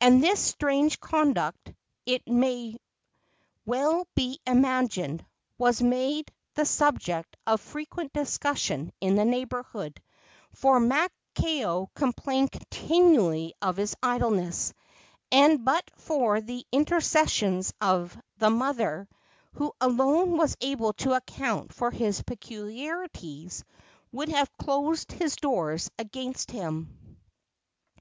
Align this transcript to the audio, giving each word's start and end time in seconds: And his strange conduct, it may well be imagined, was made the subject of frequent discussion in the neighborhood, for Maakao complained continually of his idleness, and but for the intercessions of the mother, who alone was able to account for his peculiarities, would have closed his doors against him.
And 0.00 0.20
his 0.24 0.38
strange 0.38 1.00
conduct, 1.00 1.72
it 2.06 2.28
may 2.28 2.76
well 3.66 4.06
be 4.14 4.38
imagined, 4.46 5.26
was 5.58 5.82
made 5.82 6.32
the 6.54 6.64
subject 6.64 7.36
of 7.44 7.60
frequent 7.60 8.12
discussion 8.12 8.92
in 9.00 9.16
the 9.16 9.24
neighborhood, 9.24 10.00
for 10.52 10.78
Maakao 10.78 11.88
complained 11.92 12.52
continually 12.52 13.52
of 13.60 13.76
his 13.76 13.96
idleness, 14.00 14.72
and 15.32 15.64
but 15.64 15.90
for 15.96 16.40
the 16.40 16.64
intercessions 16.70 17.74
of 17.80 18.16
the 18.36 18.50
mother, 18.50 19.08
who 19.54 19.72
alone 19.80 20.36
was 20.36 20.56
able 20.60 20.92
to 20.92 21.14
account 21.14 21.74
for 21.74 21.90
his 21.90 22.22
peculiarities, 22.22 23.64
would 24.12 24.28
have 24.28 24.56
closed 24.56 25.10
his 25.10 25.34
doors 25.34 25.90
against 25.98 26.52
him. 26.52 27.18